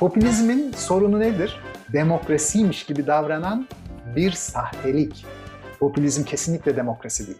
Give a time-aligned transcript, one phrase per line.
[0.00, 1.56] Popülizmin sorunu nedir?
[1.92, 3.68] Demokrasiymiş gibi davranan
[4.16, 5.26] bir sahtelik.
[5.80, 7.38] Popülizm kesinlikle demokrasi değil.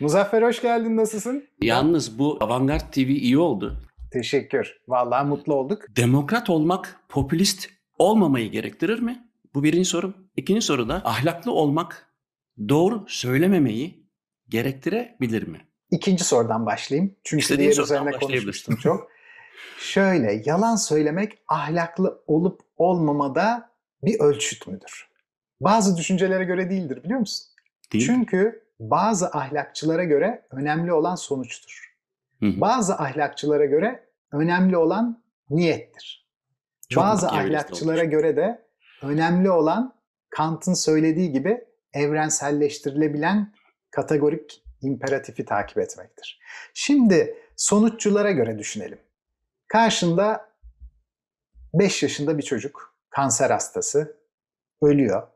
[0.00, 1.44] Muzaffer hoş geldin, nasılsın?
[1.62, 3.76] Yalnız bu Avantgard TV iyi oldu.
[4.12, 4.80] Teşekkür.
[4.88, 5.82] Vallahi mutlu olduk.
[5.96, 7.68] Demokrat olmak popülist
[7.98, 9.28] olmamayı gerektirir mi?
[9.54, 10.14] Bu birinci sorum.
[10.36, 12.06] İkinci soru da ahlaklı olmak
[12.68, 14.06] doğru söylememeyi
[14.48, 15.60] gerektirebilir mi?
[15.90, 17.14] İkinci sorudan başlayayım.
[17.24, 19.08] Çünkü İstediğin diğer üzerine konuşmuştum çok.
[19.78, 23.70] Şöyle, yalan söylemek ahlaklı olup olmamada
[24.02, 25.08] bir ölçüt müdür?
[25.60, 27.46] Bazı düşüncelere göre değildir biliyor musun?
[27.92, 28.06] Değil?
[28.06, 31.94] Çünkü bazı ahlakçılara göre önemli olan sonuçtur.
[32.40, 32.60] Hı hı.
[32.60, 36.28] Bazı ahlakçılara göre önemli olan niyettir.
[36.88, 38.10] Çok Bazı ahlakçılara olmuş.
[38.10, 38.68] göre de
[39.02, 39.94] önemli olan
[40.30, 43.54] Kant'ın söylediği gibi evrenselleştirilebilen
[43.90, 46.40] kategorik imperatifi takip etmektir.
[46.74, 48.98] Şimdi sonuççulara göre düşünelim.
[49.68, 50.48] Karşında
[51.74, 54.16] 5 yaşında bir çocuk, kanser hastası,
[54.82, 55.28] ölüyor.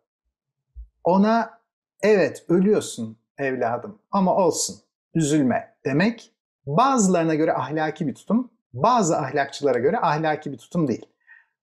[1.04, 1.60] Ona
[2.02, 4.76] evet ölüyorsun evladım ama olsun,
[5.14, 6.32] üzülme demek
[6.66, 11.06] bazılarına göre ahlaki bir tutum, bazı ahlakçılara göre ahlaki bir tutum değil.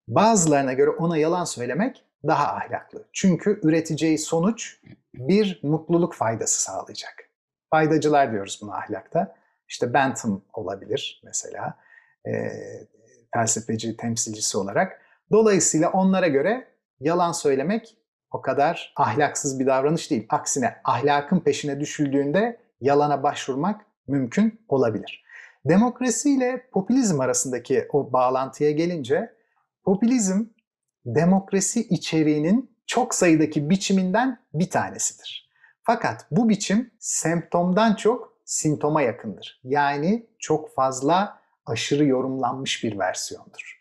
[0.08, 3.06] Bazılarına göre ona yalan söylemek daha ahlaklı.
[3.14, 4.80] Çünkü üreteceği sonuç
[5.14, 7.30] bir mutluluk faydası sağlayacak.
[7.70, 9.36] Faydacılar diyoruz buna ahlakta.
[9.68, 11.78] İşte Bentham olabilir mesela
[12.28, 12.32] e,
[13.34, 15.02] felsefeci temsilcisi olarak.
[15.32, 16.68] Dolayısıyla onlara göre
[17.00, 17.98] yalan söylemek
[18.32, 20.26] o kadar ahlaksız bir davranış değil.
[20.30, 25.24] Aksine ahlakın peşine düşüldüğünde yalana başvurmak mümkün olabilir.
[25.66, 29.34] Demokrasi ile popülizm arasındaki o bağlantıya gelince
[29.84, 30.46] popülizm
[31.06, 35.50] demokrasi içeriğinin çok sayıdaki biçiminden bir tanesidir.
[35.84, 39.62] Fakat bu biçim semptomdan çok simptoma yakındır.
[39.64, 41.39] Yani çok fazla
[41.70, 43.80] aşırı yorumlanmış bir versiyondur.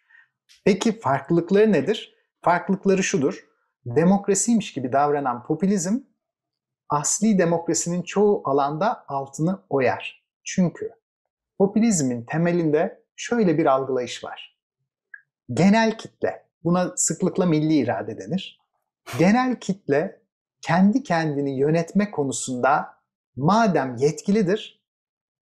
[0.64, 2.14] Peki farklılıkları nedir?
[2.41, 3.48] Farklılıkları şudur.
[3.86, 5.98] Demokrasiymiş gibi davranan popülizm
[6.89, 10.24] asli demokrasinin çoğu alanda altını oyar.
[10.45, 10.90] Çünkü
[11.58, 14.58] popülizmin temelinde şöyle bir algılayış var.
[15.52, 18.61] Genel kitle, buna sıklıkla milli irade denir.
[19.18, 20.23] Genel kitle
[20.61, 22.98] kendi kendini yönetme konusunda
[23.36, 24.84] madem yetkilidir,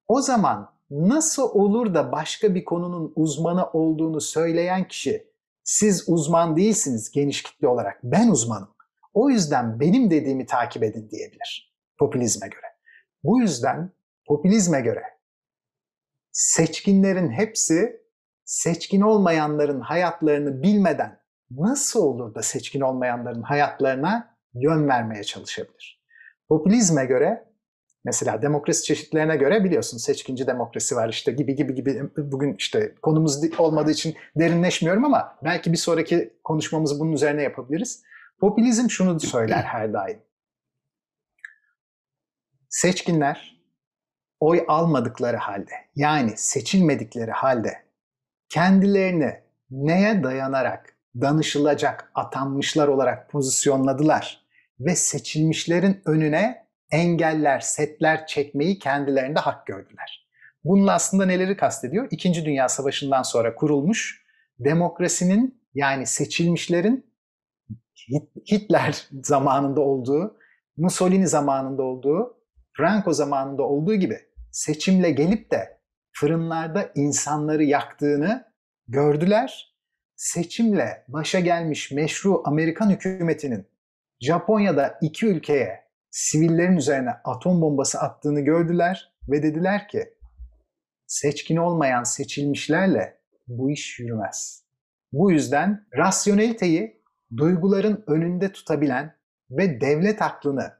[0.09, 5.31] o zaman nasıl olur da başka bir konunun uzmanı olduğunu söyleyen kişi
[5.65, 8.69] siz uzman değilsiniz geniş kitle olarak ben uzmanım.
[9.15, 12.67] O yüzden benim dediğimi takip edin diyebilir popülizme göre.
[13.25, 13.93] Bu yüzden
[14.27, 15.03] popülizme göre
[16.33, 18.01] seçkinlerin hepsi
[18.45, 21.21] seçkin olmayanların hayatlarını bilmeden
[21.51, 26.05] nasıl olur da seçkin olmayanların hayatlarına yön vermeye çalışabilir.
[26.49, 27.46] Popülizme göre
[28.07, 33.41] mesela demokrasi çeşitlerine göre biliyorsun seçkinci demokrasi var işte gibi gibi gibi bugün işte konumuz
[33.59, 38.03] olmadığı için derinleşmiyorum ama belki bir sonraki konuşmamızı bunun üzerine yapabiliriz.
[38.41, 40.19] Popülizm şunu söyler her daim.
[42.69, 43.63] Seçkinler
[44.41, 47.73] oy almadıkları halde yani seçilmedikleri halde
[48.49, 49.41] kendilerini
[49.71, 54.47] neye dayanarak danışılacak atanmışlar olarak pozisyonladılar
[54.81, 60.29] ve seçilmişlerin önüne engeller, setler çekmeyi kendilerinde hak gördüler.
[60.65, 62.09] Bunun aslında neleri kastediyor?
[62.11, 64.27] İkinci Dünya Savaşı'ndan sonra kurulmuş
[64.59, 67.07] demokrasinin yani seçilmişlerin
[68.11, 70.39] Hit- Hitler zamanında olduğu,
[70.77, 72.37] Mussolini zamanında olduğu,
[72.77, 74.19] Franco zamanında olduğu gibi
[74.53, 75.81] seçimle gelip de
[76.13, 78.53] fırınlarda insanları yaktığını
[78.89, 79.77] gördüler.
[80.17, 83.67] Seçimle başa gelmiş meşru Amerikan hükümetinin
[84.21, 85.86] Japonya'da iki ülkeye
[86.17, 90.15] sivillerin üzerine atom bombası attığını gördüler ve dediler ki
[91.07, 94.65] seçkin olmayan seçilmişlerle bu iş yürümez.
[95.13, 97.03] Bu yüzden rasyoneliteyi
[97.37, 99.17] duyguların önünde tutabilen
[99.51, 100.73] ve devlet aklını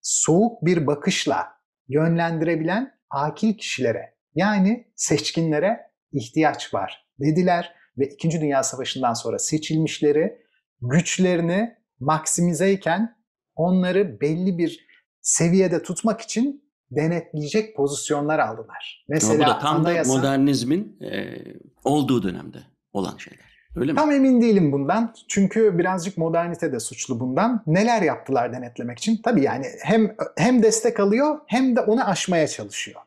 [0.00, 1.48] soğuk bir bakışla
[1.88, 10.42] yönlendirebilen akil kişilere yani seçkinlere ihtiyaç var dediler ve İkinci Dünya Savaşı'ndan sonra seçilmişleri
[10.80, 13.19] güçlerini maksimizeyken
[13.56, 14.86] onları belli bir
[15.20, 19.04] seviyede tutmak için denetleyecek pozisyonlar aldılar.
[19.08, 21.38] Ama Mesela bu da tam anayasa- da modernizmin e,
[21.84, 22.58] olduğu dönemde
[22.92, 23.50] olan şeyler.
[23.76, 23.96] Öyle mi?
[23.96, 25.14] Tam emin değilim bundan.
[25.28, 27.62] Çünkü birazcık modernite de suçlu bundan.
[27.66, 29.20] Neler yaptılar denetlemek için?
[29.24, 33.00] Tabii yani hem hem destek alıyor hem de onu aşmaya çalışıyor.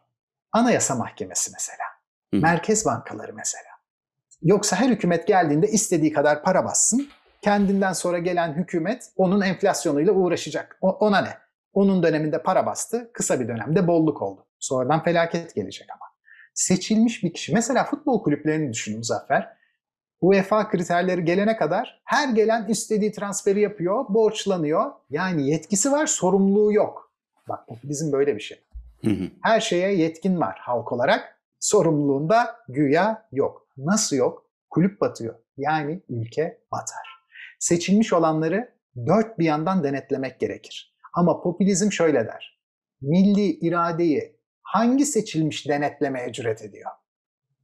[0.51, 1.83] Anayasa Mahkemesi mesela.
[2.33, 2.37] Hı.
[2.37, 3.73] Merkez bankaları mesela.
[4.41, 7.09] Yoksa her hükümet geldiğinde istediği kadar para bassın.
[7.43, 10.77] Kendinden sonra gelen hükümet onun enflasyonuyla uğraşacak.
[10.81, 11.37] O- ona ne?
[11.73, 14.45] Onun döneminde para bastı, kısa bir dönemde bolluk oldu.
[14.59, 16.05] Sonradan felaket gelecek ama.
[16.53, 17.53] Seçilmiş bir kişi.
[17.53, 19.57] Mesela futbol kulüplerini düşünün Muzaffer.
[20.21, 24.91] UEFA kriterleri gelene kadar her gelen istediği transferi yapıyor, borçlanıyor.
[25.09, 27.11] Yani yetkisi var, sorumluluğu yok.
[27.49, 28.63] Bak popülizm böyle bir şey.
[29.03, 29.29] Hı hı.
[29.43, 31.39] Her şeye yetkin var halk olarak.
[31.59, 33.67] Sorumluluğunda güya yok.
[33.77, 34.45] Nasıl yok?
[34.69, 35.35] Kulüp batıyor.
[35.57, 37.12] Yani ülke batar.
[37.63, 38.75] Seçilmiş olanları
[39.07, 40.97] dört bir yandan denetlemek gerekir.
[41.13, 42.61] Ama popülizm şöyle der.
[43.01, 46.91] Milli iradeyi hangi seçilmiş denetlemeye cüret ediyor?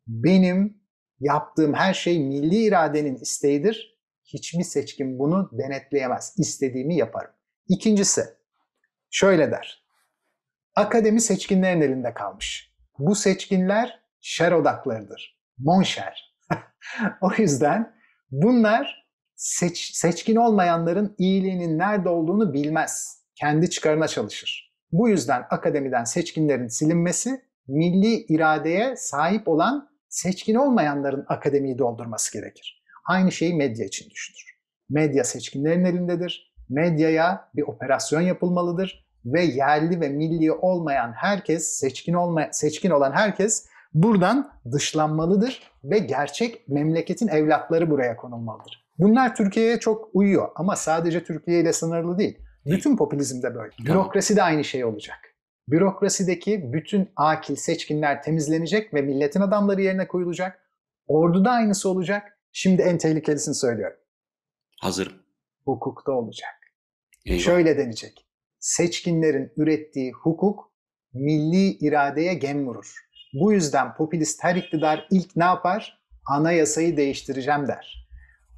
[0.08, 0.82] Benim
[1.20, 4.00] yaptığım her şey milli iradenin isteğidir.
[4.26, 6.34] Hiçbir seçkin bunu denetleyemez.
[6.38, 7.32] İstediğimi yaparım.
[7.68, 8.24] İkincisi
[9.10, 9.84] şöyle der.
[10.76, 12.76] Akademi seçkinlerin elinde kalmış.
[13.00, 15.40] Bu seçkinler şer odaklarıdır.
[15.58, 16.36] Monşer.
[17.22, 17.96] o yüzden
[18.32, 19.09] bunlar
[19.40, 23.24] seç, seçkin olmayanların iyiliğinin nerede olduğunu bilmez.
[23.36, 24.74] Kendi çıkarına çalışır.
[24.92, 32.84] Bu yüzden akademiden seçkinlerin silinmesi, milli iradeye sahip olan seçkin olmayanların akademiyi doldurması gerekir.
[33.06, 34.60] Aynı şeyi medya için düşünür.
[34.90, 36.54] Medya seçkinlerin elindedir.
[36.70, 43.68] Medyaya bir operasyon yapılmalıdır ve yerli ve milli olmayan herkes, seçkin olma, seçkin olan herkes
[43.94, 48.89] buradan dışlanmalıdır ve gerçek memleketin evlatları buraya konulmalıdır.
[49.00, 52.38] Bunlar Türkiye'ye çok uyuyor ama sadece Türkiye ile sınırlı değil.
[52.66, 53.72] Bütün popülizmde böyle.
[53.86, 55.18] Bürokrasi de aynı şey olacak.
[55.68, 60.60] Bürokrasideki bütün akil seçkinler temizlenecek ve milletin adamları yerine koyulacak.
[61.08, 62.38] Orduda aynısı olacak.
[62.52, 63.98] Şimdi en tehlikelisini söylüyorum.
[64.82, 65.14] Hazırım.
[65.66, 66.56] Hukukta olacak.
[67.26, 67.40] Eyvah.
[67.40, 68.26] Şöyle denecek.
[68.60, 70.72] Seçkinlerin ürettiği hukuk
[71.14, 72.94] milli iradeye gem vurur.
[73.34, 76.00] Bu yüzden popülist her iktidar ilk ne yapar?
[76.26, 78.09] Anayasayı değiştireceğim der.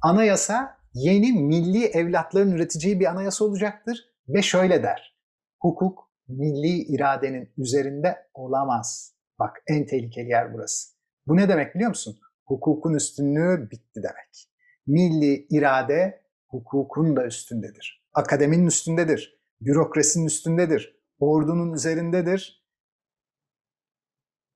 [0.02, 5.16] Anayasa yeni milli evlatların üreteceği bir anayasa olacaktır ve şöyle der.
[5.60, 9.14] Hukuk milli iradenin üzerinde olamaz.
[9.38, 10.92] Bak en tehlikeli yer burası.
[11.26, 12.18] Bu ne demek biliyor musun?
[12.44, 14.48] Hukukun üstünlüğü bitti demek.
[14.86, 18.06] Milli irade hukukun da üstündedir.
[18.14, 19.40] Akademinin üstündedir.
[19.60, 20.96] Bürokrasinin üstündedir.
[21.18, 22.66] Ordunun üzerindedir.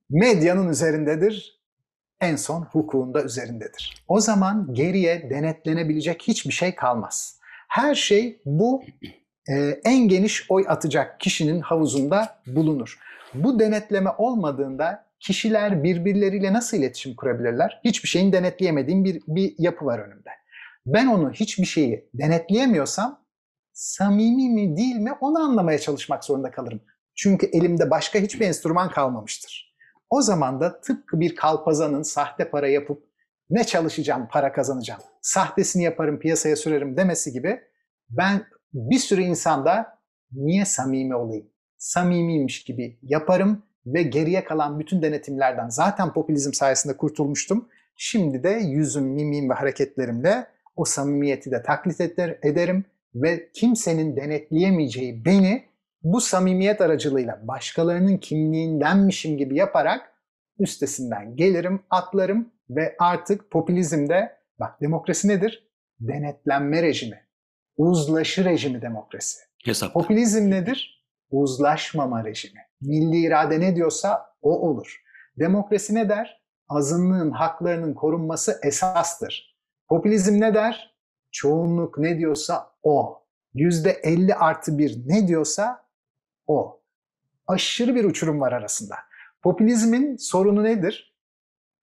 [0.09, 1.56] Medyanın üzerindedir.
[2.21, 4.03] En son hukukun da üzerindedir.
[4.07, 7.39] O zaman geriye denetlenebilecek hiçbir şey kalmaz.
[7.67, 8.83] Her şey bu
[9.49, 12.99] e, en geniş oy atacak kişinin havuzunda bulunur.
[13.33, 17.81] Bu denetleme olmadığında kişiler birbirleriyle nasıl iletişim kurabilirler?
[17.83, 20.29] Hiçbir şeyin denetleyemediğim bir, bir yapı var önümde.
[20.85, 23.19] Ben onu hiçbir şeyi denetleyemiyorsam
[23.73, 26.81] samimi mi değil mi onu anlamaya çalışmak zorunda kalırım.
[27.15, 29.66] Çünkü elimde başka hiçbir enstrüman kalmamıştır.
[30.09, 33.03] O zaman da tıpkı bir kalpazanın sahte para yapıp
[33.49, 37.61] ne çalışacağım para kazanacağım, sahtesini yaparım piyasaya sürerim demesi gibi
[38.09, 39.99] ben bir sürü insanda
[40.31, 47.69] niye samimi olayım, samimiymiş gibi yaparım ve geriye kalan bütün denetimlerden zaten popülizm sayesinde kurtulmuştum.
[47.95, 55.25] Şimdi de yüzüm, mimim ve hareketlerimle o samimiyeti de taklit eder, ederim ve kimsenin denetleyemeyeceği
[55.25, 55.65] beni
[56.03, 60.13] bu samimiyet aracılığıyla başkalarının kimliğindenmişim gibi yaparak
[60.59, 65.67] üstesinden gelirim, atlarım ve artık popülizmde bak demokrasi nedir?
[65.99, 67.27] Denetlenme rejimi.
[67.77, 69.39] Uzlaşı rejimi demokrasi.
[69.65, 69.93] Hesap.
[69.93, 71.05] Popülizm nedir?
[71.31, 72.59] Uzlaşmama rejimi.
[72.81, 75.03] Milli irade ne diyorsa o olur.
[75.39, 76.41] Demokrasi ne der?
[76.69, 79.57] Azınlığın haklarının korunması esastır.
[79.89, 80.97] Popülizm ne der?
[81.31, 83.23] Çoğunluk ne diyorsa o.
[83.53, 85.86] Yüzde 50 artı bir ne diyorsa
[86.47, 86.81] o.
[87.47, 88.95] Aşırı bir uçurum var arasında.
[89.41, 91.15] Popülizmin sorunu nedir?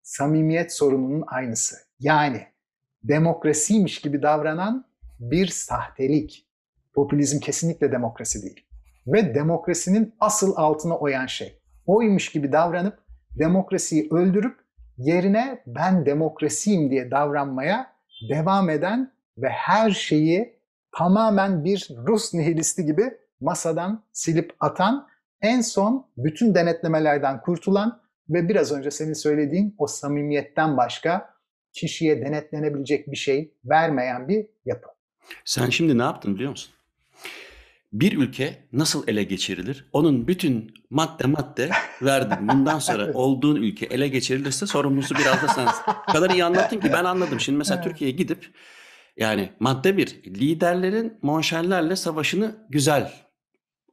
[0.02, 1.76] Samimiyet sorununun aynısı.
[2.00, 2.46] Yani
[3.02, 4.86] demokrasiymiş gibi davranan
[5.20, 6.46] bir sahtelik.
[6.94, 8.66] Popülizm kesinlikle demokrasi değil.
[9.06, 11.60] Ve demokrasinin asıl altına oyan şey.
[11.86, 12.98] Oymuş gibi davranıp
[13.38, 14.58] demokrasiyi öldürüp
[14.96, 17.92] yerine ben demokrasiyim diye davranmaya
[18.30, 20.58] devam eden ve her şeyi
[20.98, 25.08] tamamen bir Rus nihilisti gibi masadan silip atan,
[25.42, 31.34] en son bütün denetlemelerden kurtulan ve biraz önce senin söylediğin o samimiyetten başka
[31.72, 34.88] kişiye denetlenebilecek bir şey vermeyen bir yapı.
[35.44, 36.74] Sen şimdi ne yaptın biliyor musun?
[37.92, 39.88] Bir ülke nasıl ele geçirilir?
[39.92, 41.70] Onun bütün madde madde
[42.02, 42.48] verdin.
[42.48, 45.82] Bundan sonra olduğun ülke ele geçirilirse sorumlusu biraz da sensin.
[46.08, 47.40] O kadar iyi anlattın ki ben anladım.
[47.40, 47.82] Şimdi mesela.
[47.82, 48.50] Türkiye'ye gidip
[49.16, 53.12] yani madde bir liderlerin monşerlerle savaşını güzel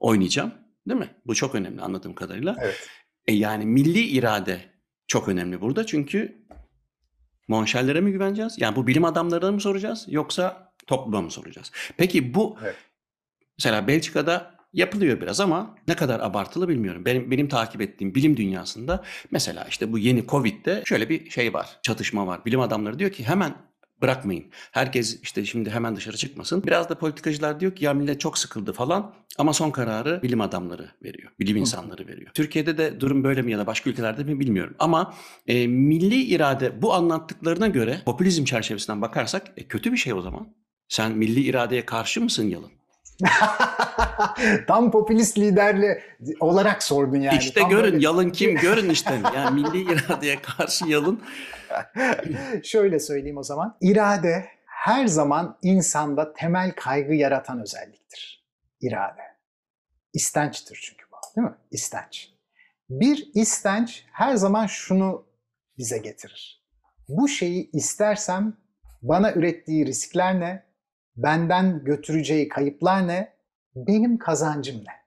[0.01, 0.51] oynayacağım.
[0.89, 1.09] Değil mi?
[1.25, 2.55] Bu çok önemli anladığım kadarıyla.
[2.61, 2.89] Evet.
[3.27, 4.61] E yani milli irade
[5.07, 5.85] çok önemli burada.
[5.85, 6.45] Çünkü
[7.47, 8.55] monşerlere mi güveneceğiz?
[8.57, 11.71] Yani bu bilim adamlarına mı soracağız yoksa topluma mı soracağız?
[11.97, 12.75] Peki bu Evet.
[13.57, 17.05] mesela Belçika'da yapılıyor biraz ama ne kadar abartılı bilmiyorum.
[17.05, 21.79] Benim benim takip ettiğim bilim dünyasında mesela işte bu yeni Covid'de şöyle bir şey var,
[21.83, 22.45] çatışma var.
[22.45, 23.55] Bilim adamları diyor ki hemen
[24.01, 24.45] bırakmayın.
[24.71, 26.63] Herkes işte şimdi hemen dışarı çıkmasın.
[26.63, 30.91] Biraz da politikacılar diyor ki ya millet çok sıkıldı falan ama son kararı bilim adamları
[31.03, 31.31] veriyor.
[31.39, 32.31] Bilim insanları veriyor.
[32.33, 34.75] Türkiye'de de durum böyle mi ya da başka ülkelerde mi bilmiyorum.
[34.79, 35.13] Ama
[35.47, 40.47] e, milli irade bu anlattıklarına göre popülizm çerçevesinden bakarsak e, kötü bir şey o zaman.
[40.87, 42.80] Sen milli iradeye karşı mısın Yalın?
[44.67, 46.03] Tam popülist liderli
[46.39, 47.37] olarak sordun yani.
[47.37, 49.21] İşte Tam görün böyle- Yalın kim görün işte.
[49.35, 51.21] Yani milli iradeye karşı Yalın.
[52.63, 53.77] Şöyle söyleyeyim o zaman.
[53.81, 58.45] İrade her zaman insanda temel kaygı yaratan özelliktir.
[58.81, 59.21] İrade.
[60.13, 61.55] İstençtir çünkü bu, değil mi?
[61.71, 62.29] İstenç.
[62.89, 65.25] Bir istenç her zaman şunu
[65.77, 66.63] bize getirir.
[67.09, 68.57] Bu şeyi istersem
[69.01, 70.70] bana ürettiği riskler ne?
[71.15, 73.33] Benden götüreceği kayıplar ne?
[73.75, 75.01] Benim kazancım ne?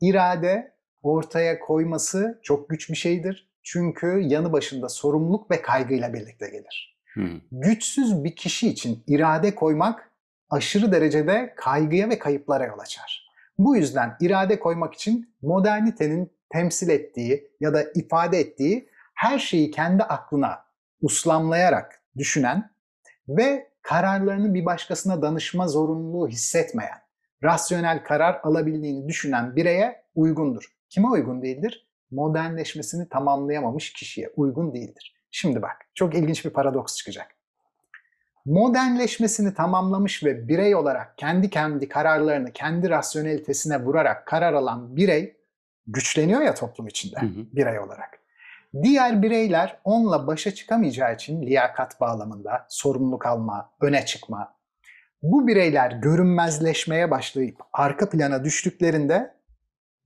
[0.00, 3.50] İrade ortaya koyması çok güç bir şeydir.
[3.62, 6.98] Çünkü yanı başında sorumluluk ve kaygıyla birlikte gelir.
[7.14, 7.28] Hı.
[7.52, 10.10] Güçsüz bir kişi için irade koymak
[10.50, 13.26] aşırı derecede kaygıya ve kayıplara yol açar.
[13.58, 20.02] Bu yüzden irade koymak için modernitenin temsil ettiği ya da ifade ettiği her şeyi kendi
[20.02, 20.64] aklına
[21.00, 22.70] uslamlayarak düşünen
[23.28, 26.98] ve kararlarını bir başkasına danışma zorunluluğu hissetmeyen,
[27.42, 30.76] rasyonel karar alabildiğini düşünen bireye uygundur.
[30.88, 31.88] Kime uygun değildir?
[32.10, 35.16] Modernleşmesini tamamlayamamış kişiye uygun değildir.
[35.30, 37.26] Şimdi bak, çok ilginç bir paradoks çıkacak.
[38.44, 45.36] Modernleşmesini tamamlamış ve birey olarak kendi kendi kararlarını kendi rasyonelitesine vurarak karar alan birey
[45.86, 47.46] güçleniyor ya toplum içinde Hı hı.
[47.52, 48.18] birey olarak.
[48.82, 54.56] Diğer bireyler onunla başa çıkamayacağı için liyakat bağlamında sorumluluk alma, öne çıkma.
[55.22, 59.34] Bu bireyler görünmezleşmeye başlayıp arka plana düştüklerinde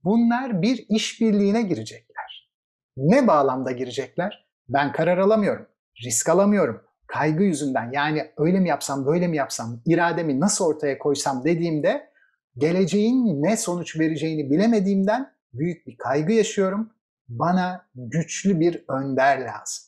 [0.03, 2.51] bunlar bir işbirliğine girecekler.
[2.97, 4.47] Ne bağlamda girecekler?
[4.69, 5.67] Ben karar alamıyorum,
[6.05, 6.83] risk alamıyorum.
[7.07, 12.11] Kaygı yüzünden yani öyle mi yapsam, böyle mi yapsam, irademi nasıl ortaya koysam dediğimde
[12.57, 16.91] geleceğin ne sonuç vereceğini bilemediğimden büyük bir kaygı yaşıyorum
[17.39, 19.85] bana güçlü bir önder lazım.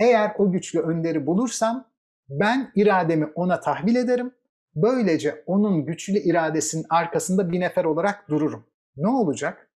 [0.00, 1.88] Eğer o güçlü önderi bulursam
[2.28, 4.34] ben irademi ona tahvil ederim.
[4.74, 8.66] Böylece onun güçlü iradesinin arkasında bir nefer olarak dururum.
[8.96, 9.70] Ne olacak?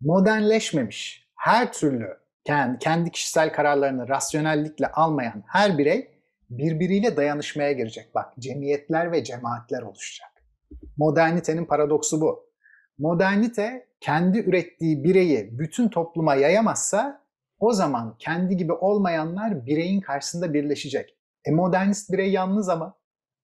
[0.00, 2.18] Modernleşmemiş, her türlü
[2.80, 6.10] kendi, kişisel kararlarını rasyonellikle almayan her birey
[6.50, 8.14] birbiriyle dayanışmaya girecek.
[8.14, 10.30] Bak cemiyetler ve cemaatler oluşacak.
[10.96, 12.45] Modernitenin paradoksu bu.
[12.98, 17.26] Modernite kendi ürettiği bireyi bütün topluma yayamazsa
[17.58, 21.16] o zaman kendi gibi olmayanlar bireyin karşısında birleşecek.
[21.44, 22.98] E modernist birey yalnız ama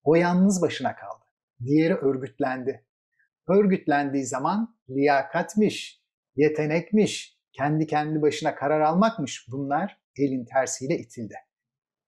[0.04, 1.24] o yalnız başına kaldı.
[1.64, 2.84] Diğeri örgütlendi.
[3.48, 6.02] Örgütlendiği zaman liyakatmiş,
[6.36, 11.34] yetenekmiş, kendi kendi başına karar almakmış bunlar elin tersiyle itildi.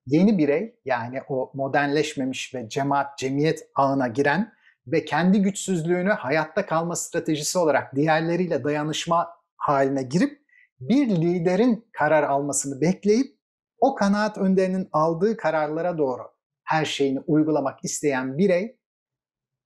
[0.07, 4.53] Yeni birey yani o modernleşmemiş ve cemaat, cemiyet ağına giren
[4.87, 10.45] ve kendi güçsüzlüğünü hayatta kalma stratejisi olarak diğerleriyle dayanışma haline girip
[10.81, 13.39] bir liderin karar almasını bekleyip
[13.79, 16.23] o kanaat önderinin aldığı kararlara doğru
[16.65, 18.79] her şeyini uygulamak isteyen birey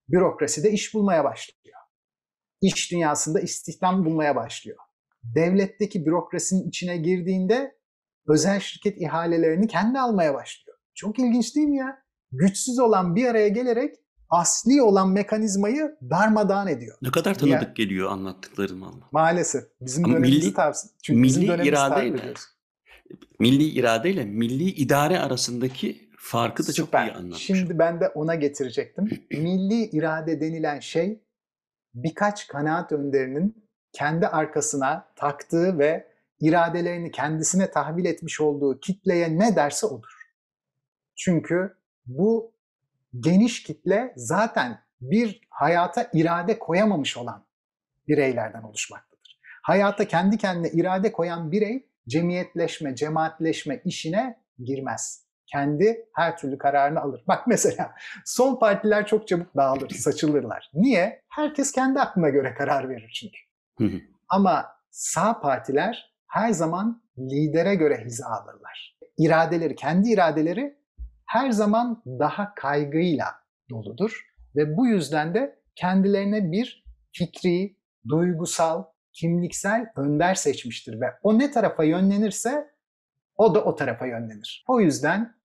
[0.08, 1.78] bürokraside iş bulmaya başlıyor.
[2.60, 4.78] İş dünyasında istihdam bulmaya başlıyor.
[5.22, 7.78] Devletteki bürokrasinin içine girdiğinde
[8.28, 10.78] özel şirket ihalelerini kendi almaya başlıyor.
[10.94, 12.02] Çok ilginç değil mi ya?
[12.32, 13.96] Güçsüz olan bir araya gelerek
[14.30, 16.96] asli olan mekanizmayı darmadağın ediyor.
[17.02, 19.08] Ne kadar tanıdık geliyor anlattıkların valla.
[19.12, 19.64] Maalesef.
[19.80, 20.92] Bizim Ama dönemimizi milli- tavsiye.
[21.02, 22.42] Çünkü bizim milli dönemimizi takip iradeyle ediyoruz.
[23.38, 27.06] Milli iradeyle milli idare arasındaki farkı da çok Süper.
[27.06, 27.42] iyi anlatmış.
[27.42, 29.04] Şimdi ben de ona getirecektim.
[29.30, 31.22] Milli irade denilen şey
[31.94, 36.08] birkaç kanaat önderinin kendi arkasına taktığı ve
[36.40, 40.28] iradelerini kendisine tahvil etmiş olduğu kitleye ne derse odur.
[41.16, 42.52] Çünkü bu
[43.20, 47.46] geniş kitle zaten bir hayata irade koyamamış olan
[48.08, 49.40] bireylerden oluşmaktadır.
[49.62, 55.28] Hayata kendi kendine irade koyan birey cemiyetleşme, cemaatleşme işine girmez.
[55.46, 57.24] Kendi her türlü kararını alır.
[57.28, 60.70] Bak mesela sol partiler çok çabuk dağılır, saçılırlar.
[60.74, 61.22] Niye?
[61.28, 63.38] Herkes kendi aklına göre karar verir çünkü.
[64.28, 68.98] Ama sağ partiler her zaman lidere göre hiza alırlar.
[69.18, 70.77] İradeleri, kendi iradeleri
[71.28, 73.26] her zaman daha kaygıyla
[73.70, 77.76] doludur ve bu yüzden de kendilerine bir fikri,
[78.08, 82.70] duygusal, kimliksel önder seçmiştir ve o ne tarafa yönlenirse
[83.36, 84.64] o da o tarafa yönlenir.
[84.68, 85.38] O yüzden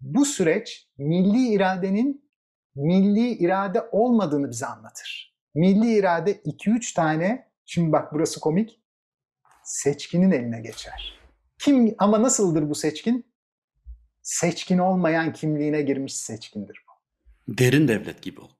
[0.00, 2.30] bu süreç milli iradenin
[2.74, 5.36] milli irade olmadığını bize anlatır.
[5.54, 8.80] milli irade 2-3 tane, şimdi bak burası komik,
[9.64, 11.18] seçkinin eline geçer.
[11.58, 13.31] Kim ama nasıldır bu seçkin?
[14.22, 16.92] Seçkin olmayan kimliğine girmiş seçkindir bu.
[17.58, 18.52] Derin devlet gibi oldu.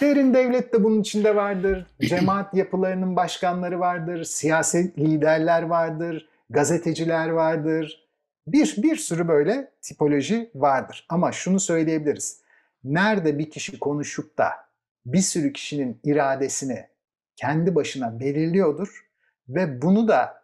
[0.00, 1.86] Derin devlet de bunun içinde vardır.
[2.00, 4.24] Cemaat yapılarının başkanları vardır.
[4.24, 6.28] Siyasi liderler vardır.
[6.50, 8.08] Gazeteciler vardır.
[8.46, 11.06] Bir, bir sürü böyle tipoloji vardır.
[11.08, 12.42] Ama şunu söyleyebiliriz.
[12.84, 14.50] Nerede bir kişi konuşup da
[15.06, 16.86] bir sürü kişinin iradesini
[17.36, 19.06] kendi başına belirliyordur
[19.48, 20.42] ve bunu da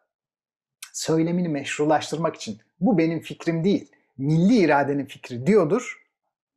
[0.93, 6.05] söylemini meşrulaştırmak için bu benim fikrim değil, milli iradenin fikri diyordur.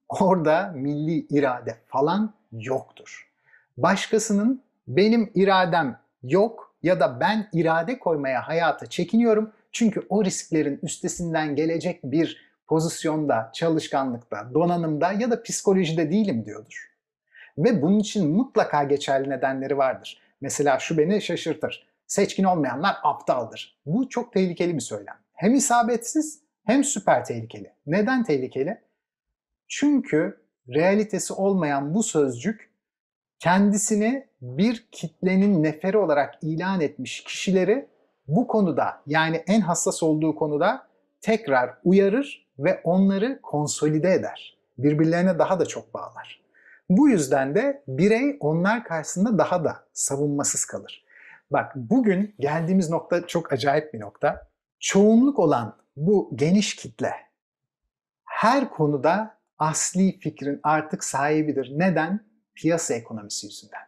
[0.09, 3.29] Orada milli irade falan yoktur.
[3.77, 11.55] Başkasının benim iradem yok ya da ben irade koymaya hayata çekiniyorum çünkü o risklerin üstesinden
[11.55, 16.91] gelecek bir pozisyonda, çalışkanlıkta, donanımda ya da psikolojide değilim diyordur.
[17.57, 20.21] Ve bunun için mutlaka geçerli nedenleri vardır.
[20.41, 21.87] Mesela şu beni şaşırtır.
[22.07, 23.77] Seçkin olmayanlar aptaldır.
[23.85, 25.15] Bu çok tehlikeli bir söylem.
[25.41, 27.73] Hem isabetsiz hem süper tehlikeli.
[27.85, 28.81] Neden tehlikeli?
[29.67, 32.71] Çünkü realitesi olmayan bu sözcük
[33.39, 37.87] kendisini bir kitlenin neferi olarak ilan etmiş kişileri
[38.27, 40.87] bu konuda yani en hassas olduğu konuda
[41.21, 44.57] tekrar uyarır ve onları konsolide eder.
[44.77, 46.41] Birbirlerine daha da çok bağlar.
[46.89, 51.05] Bu yüzden de birey onlar karşısında daha da savunmasız kalır.
[51.51, 54.50] Bak bugün geldiğimiz nokta çok acayip bir nokta.
[54.81, 57.13] Çoğunluk olan bu geniş kitle
[58.25, 61.71] her konuda asli fikrin artık sahibidir.
[61.75, 62.25] Neden?
[62.55, 63.81] Piyasa ekonomisi yüzünden.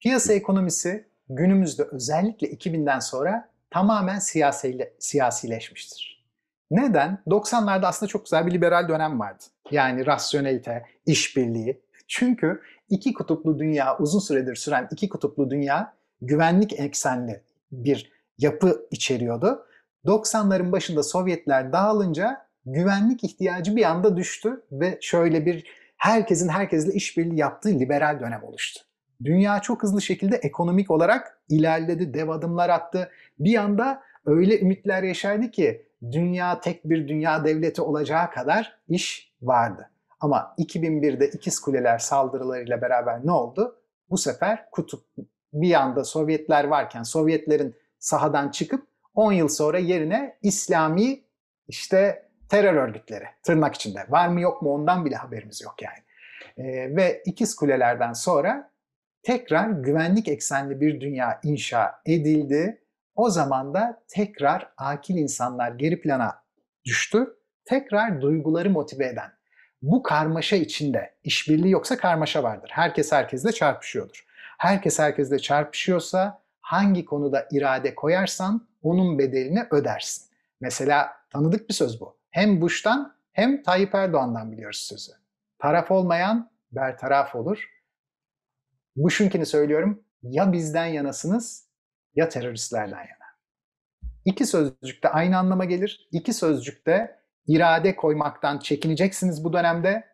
[0.00, 6.24] Piyasa ekonomisi günümüzde özellikle 2000'den sonra tamamen siyasiyle, siyasileşmiştir.
[6.70, 7.18] Neden?
[7.26, 9.44] 90'larda aslında çok güzel bir liberal dönem vardı.
[9.70, 11.80] Yani rasyonelite, işbirliği.
[12.08, 19.66] Çünkü iki kutuplu dünya, uzun süredir süren iki kutuplu dünya güvenlik eksenli bir yapı içeriyordu.
[20.04, 27.38] 90'ların başında Sovyetler dağılınca güvenlik ihtiyacı bir anda düştü ve şöyle bir herkesin herkesle işbirliği
[27.38, 28.84] yaptığı liberal dönem oluştu.
[29.24, 33.10] Dünya çok hızlı şekilde ekonomik olarak ilerledi, dev adımlar attı.
[33.38, 39.90] Bir anda öyle ümitler yaşardı ki dünya tek bir dünya devleti olacağı kadar iş vardı.
[40.20, 43.76] Ama 2001'de ikiz kuleler saldırılarıyla beraber ne oldu?
[44.10, 45.04] Bu sefer kutup
[45.52, 51.20] bir anda Sovyetler varken Sovyetlerin sahadan çıkıp 10 yıl sonra yerine İslami
[51.68, 54.06] işte terör örgütleri tırnak içinde.
[54.08, 55.98] Var mı yok mu ondan bile haberimiz yok yani.
[56.56, 58.70] E, ve ikiz kulelerden sonra
[59.22, 62.82] tekrar güvenlik eksenli bir dünya inşa edildi.
[63.14, 66.42] O zaman da tekrar akil insanlar geri plana
[66.84, 67.36] düştü.
[67.64, 69.30] Tekrar duyguları motive eden.
[69.82, 72.70] Bu karmaşa içinde işbirliği yoksa karmaşa vardır.
[72.72, 74.26] Herkes herkesle çarpışıyordur.
[74.58, 76.39] Herkes herkesle çarpışıyorsa
[76.70, 80.30] hangi konuda irade koyarsan onun bedelini ödersin.
[80.60, 82.16] Mesela tanıdık bir söz bu.
[82.30, 85.12] Hem Bush'tan hem Tayyip Erdoğan'dan biliyoruz sözü.
[85.58, 87.70] Taraf olmayan bertaraf olur.
[88.96, 90.04] Bush'unkini söylüyorum.
[90.22, 91.68] Ya bizden yanasınız
[92.14, 93.30] ya teröristlerden yana.
[94.24, 96.08] İki sözcükte aynı anlama gelir.
[96.12, 100.04] İki sözcükte irade koymaktan çekineceksiniz bu dönemde.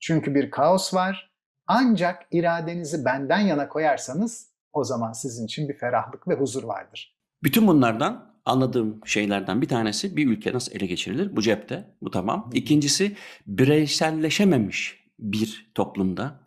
[0.00, 1.32] Çünkü bir kaos var.
[1.66, 7.16] Ancak iradenizi benden yana koyarsanız o zaman sizin için bir ferahlık ve huzur vardır.
[7.42, 11.36] Bütün bunlardan anladığım şeylerden bir tanesi bir ülke nasıl ele geçirilir?
[11.36, 12.50] Bu cepte, bu tamam.
[12.54, 16.40] İkincisi bireyselleşememiş bir toplumda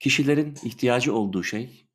[0.00, 1.87] kişilerin ihtiyacı olduğu şey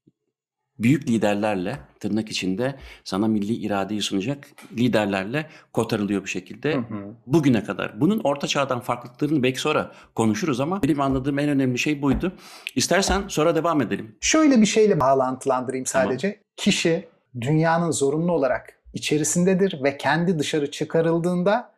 [0.80, 6.74] büyük liderlerle tırnak içinde sana milli iradeyi sunacak liderlerle kotarılıyor bir şekilde.
[6.74, 7.14] Hı hı.
[7.28, 8.02] Bugüne kadar.
[8.02, 12.34] Bunun orta çağdan farklılıklarını belki sonra konuşuruz ama benim anladığım en önemli şey buydu.
[12.76, 14.16] İstersen sonra devam edelim.
[14.22, 16.32] Şöyle bir şeyle bağlantılandırayım sadece.
[16.32, 16.44] Tamam.
[16.58, 17.08] Kişi
[17.42, 21.72] dünyanın zorunlu olarak içerisindedir ve kendi dışarı çıkarıldığında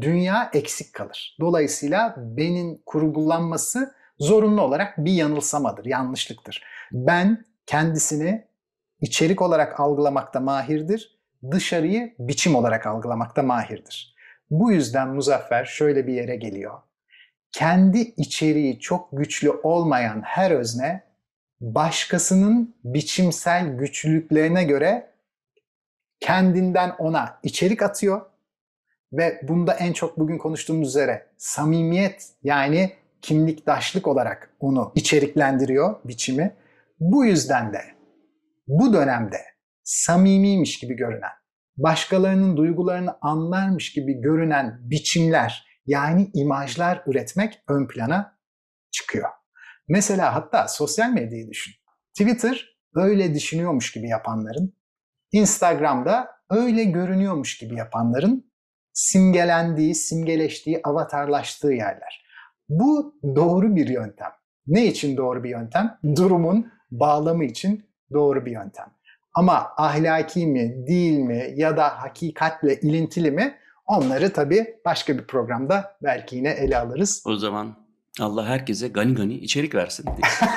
[0.00, 1.36] dünya eksik kalır.
[1.40, 6.62] Dolayısıyla benin kurgulanması zorunlu olarak bir yanılsamadır, yanlışlıktır.
[6.92, 8.44] Ben kendisini
[9.00, 11.18] içerik olarak algılamakta mahirdir,
[11.50, 14.14] dışarıyı biçim olarak algılamakta mahirdir.
[14.50, 16.78] Bu yüzden Muzaffer şöyle bir yere geliyor.
[17.52, 21.02] Kendi içeriği çok güçlü olmayan her özne
[21.60, 25.10] başkasının biçimsel güçlülüklerine göre
[26.20, 28.20] kendinden ona içerik atıyor
[29.12, 36.54] ve bunda en çok bugün konuştuğumuz üzere samimiyet yani kimliktaşlık olarak onu içeriklendiriyor biçimi.
[37.00, 37.80] Bu yüzden de
[38.66, 39.40] bu dönemde
[39.82, 41.30] samimiymiş gibi görünen,
[41.76, 48.38] başkalarının duygularını anlarmış gibi görünen biçimler yani imajlar üretmek ön plana
[48.90, 49.28] çıkıyor.
[49.88, 51.74] Mesela hatta sosyal medyayı düşün.
[52.18, 54.76] Twitter öyle düşünüyormuş gibi yapanların,
[55.32, 58.52] Instagram'da öyle görünüyormuş gibi yapanların
[58.92, 62.24] simgelendiği, simgeleştiği, avatarlaştığı yerler.
[62.68, 64.30] Bu doğru bir yöntem.
[64.66, 65.98] Ne için doğru bir yöntem?
[66.16, 68.86] Durumun bağlamı için doğru bir yöntem.
[69.34, 73.54] Ama ahlaki mi, değil mi ya da hakikatle ilintili mi?
[73.86, 77.22] Onları tabii başka bir programda belki yine ele alırız.
[77.26, 77.74] O zaman
[78.20, 80.04] Allah herkese gani gani içerik versin.
[80.06, 80.48] diye.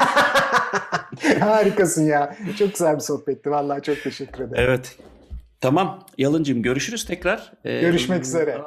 [1.40, 2.36] Harikasın ya.
[2.60, 3.52] Çok güzel bir sohbetti.
[3.52, 4.54] Vallahi çok teşekkür ederim.
[4.68, 4.96] evet.
[5.62, 6.06] Tamam.
[6.18, 7.54] Yalıncığım görüşürüz tekrar.
[7.66, 8.62] Ee, Görüşmek üzere.